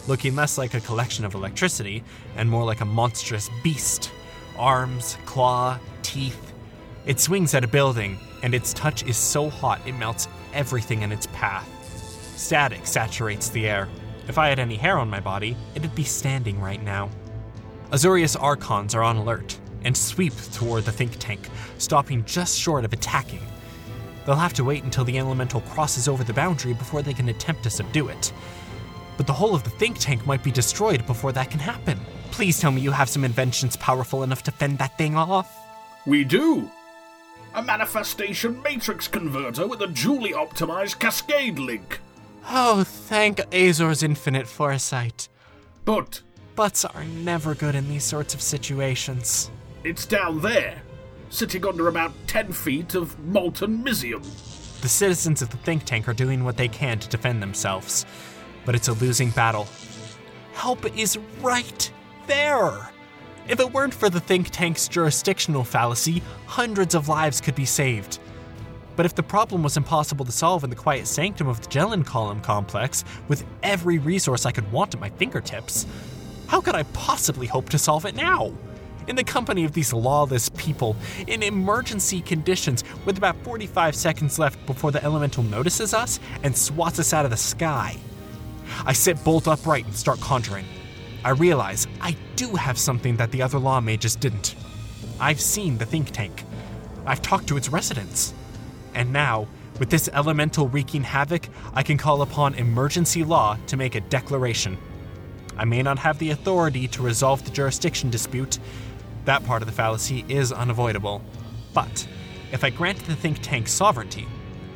[0.06, 2.04] looking less like a collection of electricity
[2.36, 4.12] and more like a monstrous beast.
[4.56, 6.52] Arms, claw, teeth.
[7.04, 11.10] It swings at a building, and its touch is so hot it melts everything in
[11.10, 11.68] its path.
[12.36, 13.88] Static saturates the air.
[14.28, 17.10] If I had any hair on my body, it'd be standing right now.
[17.90, 22.92] Azorius Archons are on alert, and sweep toward the think tank, stopping just short of
[22.92, 23.42] attacking.
[24.24, 27.62] They'll have to wait until the elemental crosses over the boundary before they can attempt
[27.64, 28.32] to subdue it.
[29.16, 32.00] But the whole of the think tank might be destroyed before that can happen.
[32.30, 35.54] Please tell me you have some inventions powerful enough to fend that thing off.
[36.06, 36.70] We do.
[37.54, 42.00] A manifestation matrix converter with a duly optimized cascade link.
[42.48, 45.28] Oh, thank Azor's infinite foresight.
[45.85, 46.22] But.
[46.56, 49.50] Buts are never good in these sorts of situations.
[49.85, 50.80] It's down there,
[51.28, 54.22] sitting under about 10 feet of molten Mizzium.
[54.80, 58.06] The citizens of the think tank are doing what they can to defend themselves,
[58.64, 59.68] but it's a losing battle.
[60.54, 61.92] Help is right
[62.26, 62.90] there.
[63.46, 68.20] If it weren't for the think tank's jurisdictional fallacy, hundreds of lives could be saved.
[68.96, 72.06] But if the problem was impossible to solve in the quiet sanctum of the Jelenn
[72.06, 75.85] Column complex, with every resource I could want at my fingertips,
[76.46, 78.54] How could I possibly hope to solve it now?
[79.07, 80.96] In the company of these lawless people,
[81.27, 86.98] in emergency conditions, with about 45 seconds left before the elemental notices us and swats
[86.98, 87.96] us out of the sky.
[88.87, 90.65] I sit bolt upright and start conjuring.
[91.23, 94.55] I realize I do have something that the other law mages didn't.
[95.21, 96.44] I've seen the think tank.
[97.05, 98.33] I've talked to its residents.
[98.94, 99.48] And now,
[99.79, 104.79] with this elemental wreaking havoc, I can call upon emergency law to make a declaration.
[105.57, 108.59] I may not have the authority to resolve the jurisdiction dispute.
[109.25, 111.22] That part of the fallacy is unavoidable.
[111.72, 112.06] But
[112.52, 114.27] if I grant the think tank sovereignty,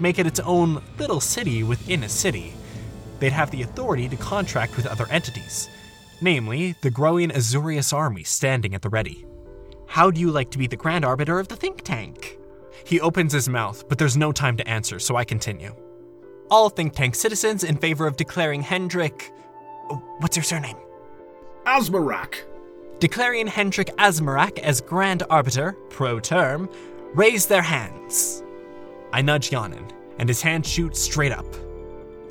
[0.00, 2.54] make it its own little city within a city,
[3.18, 5.68] they'd have the authority to contract with other entities,
[6.20, 9.26] namely the growing Azorius army standing at the ready.
[9.86, 12.38] How do you like to be the grand arbiter of the think tank?
[12.84, 15.74] He opens his mouth, but there's no time to answer, so I continue.
[16.50, 19.30] All think tank citizens in favor of declaring Hendrik.
[19.90, 20.76] Oh, what's your surname?
[21.66, 22.44] Asmarak.
[23.00, 26.68] Declaring Hendrik Asmarak as Grand Arbiter, pro term,
[27.14, 28.42] raise their hands.
[29.12, 29.88] I nudge Yanin,
[30.18, 31.46] and his hand shoots straight up.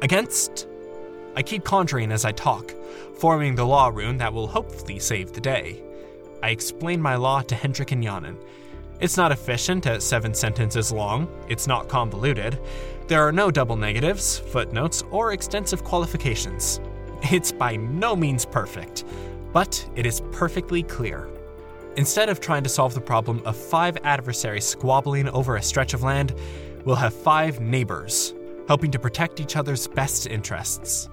[0.02, 0.68] Against?
[1.38, 2.74] I keep conjuring as I talk,
[3.16, 5.82] forming the law rune that will hopefully save the day.
[6.44, 8.36] I explain my law to Hendrik and Yanin.
[9.00, 12.60] It's not efficient at seven sentences long, it's not convoluted.
[13.08, 16.82] There are no double negatives, footnotes, or extensive qualifications.
[17.32, 19.06] It's by no means perfect,
[19.54, 21.30] but it is perfectly clear.
[21.96, 26.04] Instead of trying to solve the problem of five adversaries squabbling over a stretch of
[26.04, 26.36] land,
[26.86, 28.34] we'll have five neighbors,
[28.68, 31.10] helping to protect each other's best interests.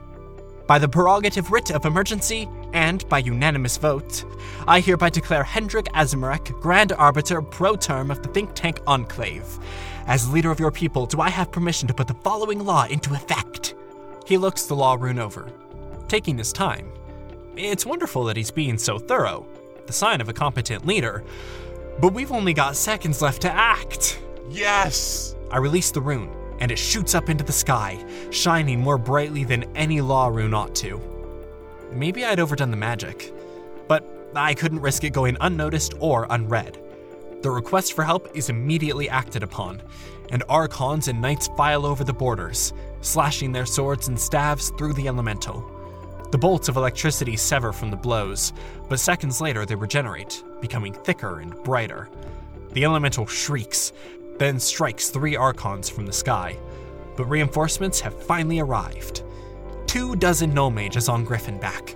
[0.67, 4.25] By the prerogative writ of emergency, and by unanimous vote,
[4.67, 9.59] I hereby declare Hendrik Azimarek Grand Arbiter pro term of the think tank Enclave.
[10.07, 13.15] As leader of your people, do I have permission to put the following law into
[13.15, 13.75] effect?
[14.27, 15.51] He looks the law rune over,
[16.09, 16.93] taking his time.
[17.57, 19.47] It's wonderful that he's being so thorough,
[19.87, 21.23] the sign of a competent leader.
[22.01, 24.19] But we've only got seconds left to act.
[24.51, 25.37] Yes!
[25.53, 29.65] I release the rune, and it shoots up into the sky, shining more brightly than
[29.77, 31.01] any law rune ought to.
[31.93, 33.33] Maybe I'd overdone the magic,
[33.87, 36.81] but I couldn't risk it going unnoticed or unread.
[37.43, 39.81] The request for help is immediately acted upon,
[40.31, 45.07] and archons and knights file over the borders, slashing their swords and staves through the
[45.07, 45.71] elemental.
[46.35, 48.53] The bolts of electricity sever from the blows,
[48.89, 52.09] but seconds later they regenerate, becoming thicker and brighter.
[52.73, 53.93] The elemental shrieks,
[54.37, 56.59] then strikes three archons from the sky,
[57.17, 59.23] but reinforcements have finally arrived.
[59.87, 61.95] Two dozen null mages on Griffinback.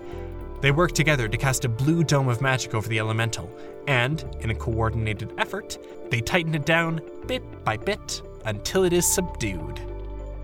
[0.61, 3.51] They work together to cast a blue dome of magic over the elemental,
[3.89, 5.79] and, in a coordinated effort,
[6.11, 9.81] they tighten it down bit by bit until it is subdued.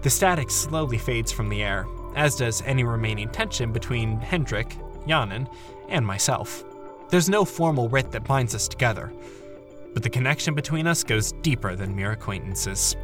[0.02, 5.48] The static slowly fades from the air, as does any remaining tension between Hendrik, Yanin,
[5.88, 6.64] and myself.
[7.10, 9.12] There's no formal writ that binds us together,
[9.92, 12.96] but the connection between us goes deeper than mere acquaintances.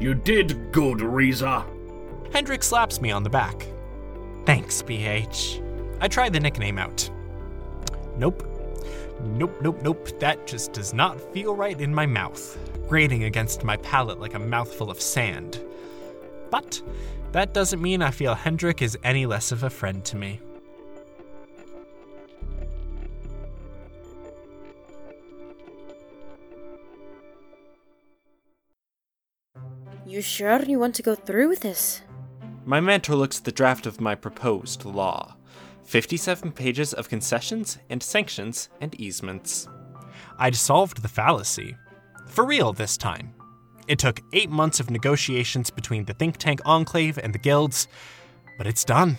[0.00, 1.64] You did good, Reza.
[2.32, 3.66] Hendrik slaps me on the back.
[4.44, 5.62] Thanks, BH.
[6.00, 7.08] I try the nickname out.
[8.16, 8.48] Nope.
[9.22, 10.18] Nope, nope, nope.
[10.18, 12.58] That just does not feel right in my mouth,
[12.88, 15.60] grating against my palate like a mouthful of sand.
[16.52, 16.82] But
[17.32, 20.38] that doesn't mean I feel Hendrik is any less of a friend to me.
[30.04, 32.02] You sure you want to go through with this?
[32.66, 35.36] My mentor looks at the draft of my proposed law
[35.84, 39.68] 57 pages of concessions and sanctions and easements.
[40.38, 41.76] I'd solved the fallacy.
[42.26, 43.34] For real this time.
[43.88, 47.88] It took eight months of negotiations between the think tank enclave and the guilds,
[48.58, 49.18] but it's done.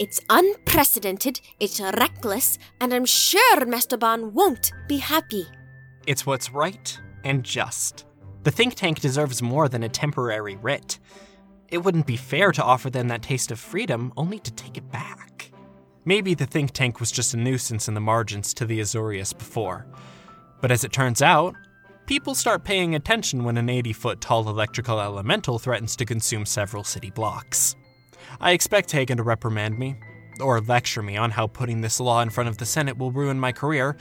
[0.00, 5.46] It's unprecedented, it's reckless, and I'm sure Master Ban won't be happy.
[6.06, 8.04] It's what's right and just.
[8.42, 10.98] The think tank deserves more than a temporary writ.
[11.68, 14.90] It wouldn't be fair to offer them that taste of freedom only to take it
[14.90, 15.50] back.
[16.04, 19.86] Maybe the think tank was just a nuisance in the margins to the Azorius before.
[20.60, 21.54] But as it turns out,
[22.06, 26.84] people start paying attention when an 80 foot tall electrical elemental threatens to consume several
[26.84, 27.76] city blocks.
[28.40, 29.96] I expect Hagen to reprimand me,
[30.40, 33.38] or lecture me on how putting this law in front of the Senate will ruin
[33.38, 33.96] my career,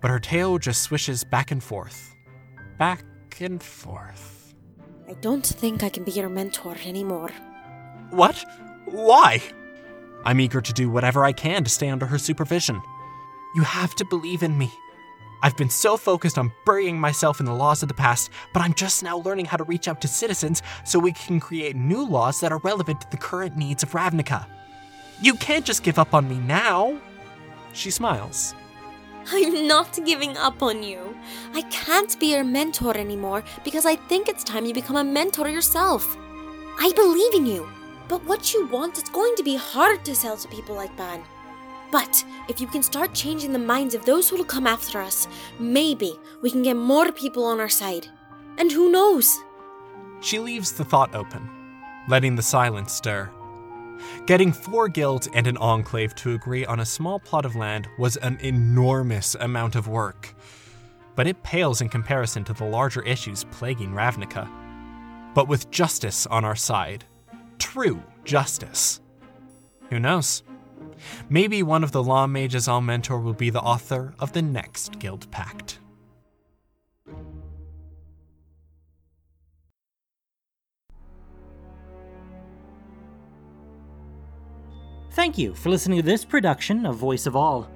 [0.00, 2.14] but her tail just swishes back and forth.
[2.78, 3.04] Back
[3.40, 4.54] and forth.
[5.08, 7.30] I don't think I can be your mentor anymore.
[8.10, 8.44] What?
[8.86, 9.42] Why?
[10.24, 12.80] I'm eager to do whatever I can to stay under her supervision.
[13.54, 14.70] You have to believe in me.
[15.42, 18.74] I've been so focused on burying myself in the laws of the past, but I'm
[18.74, 22.40] just now learning how to reach out to citizens so we can create new laws
[22.40, 24.46] that are relevant to the current needs of Ravnica.
[25.22, 26.98] You can't just give up on me now.
[27.72, 28.54] She smiles.
[29.32, 31.16] I'm not giving up on you.
[31.54, 35.48] I can't be your mentor anymore because I think it's time you become a mentor
[35.48, 36.16] yourself.
[36.78, 37.68] I believe in you,
[38.08, 41.22] but what you want is going to be hard to sell to people like Ban.
[41.90, 45.26] But if you can start changing the minds of those who will come after us,
[45.58, 48.08] maybe we can get more people on our side.
[48.58, 49.38] And who knows?
[50.20, 51.48] She leaves the thought open,
[52.08, 53.30] letting the silence stir.
[54.26, 58.16] Getting four guilds and an enclave to agree on a small plot of land was
[58.18, 60.34] an enormous amount of work,
[61.16, 64.48] but it pales in comparison to the larger issues plaguing Ravnica.
[65.34, 67.04] But with justice on our side,
[67.58, 69.00] true justice.
[69.90, 70.42] Who knows?
[71.28, 74.98] Maybe one of the law mages I'll mentor will be the author of the next
[74.98, 75.78] guild pact.
[85.12, 87.68] Thank you for listening to this production of Voice of All.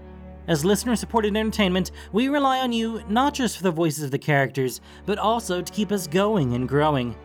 [0.47, 4.19] As listener supported entertainment, we rely on you not just for the voices of the
[4.19, 7.17] characters, but also to keep us going and growing.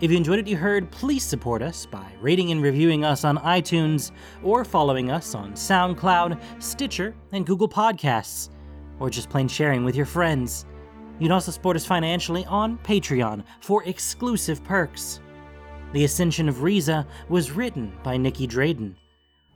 [0.00, 3.36] If you enjoyed what you heard, please support us by rating and reviewing us on
[3.36, 8.48] iTunes or following us on SoundCloud, Stitcher, and Google Podcasts,
[8.98, 10.64] or just plain sharing with your friends.
[11.18, 15.20] You can also support us financially on Patreon for exclusive perks.
[15.92, 18.94] The Ascension of Riza was written by Nicky Drayden.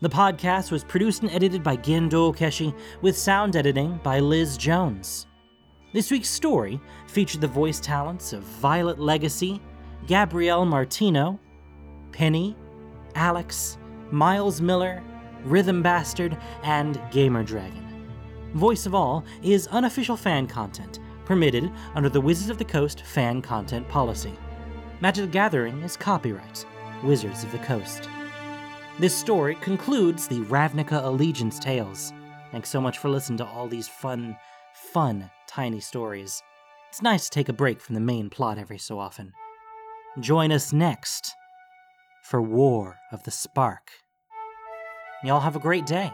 [0.02, 5.26] The podcast was produced and edited by Gendo Keshi, with sound editing by Liz Jones.
[5.94, 9.62] This week's story featured the voice talents of Violet Legacy,
[10.06, 11.40] Gabrielle Martino,
[12.12, 12.54] Penny,
[13.14, 13.78] Alex,
[14.10, 15.02] Miles Miller,
[15.44, 17.82] Rhythm Bastard, and Gamer Dragon.
[18.52, 23.40] Voice of All is unofficial fan content, permitted under the Wizards of the Coast fan
[23.40, 24.34] content policy.
[25.00, 26.66] Magic the Gathering is copyright
[27.02, 28.08] Wizards of the Coast.
[28.98, 32.12] This story concludes the Ravnica Allegiance tales.
[32.52, 34.36] Thanks so much for listening to all these fun,
[34.92, 36.42] fun, tiny stories.
[36.90, 39.32] It's nice to take a break from the main plot every so often.
[40.20, 41.34] Join us next
[42.22, 43.90] for War of the Spark.
[45.24, 46.12] Y'all have a great day.